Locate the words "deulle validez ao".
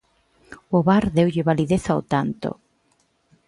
1.17-2.01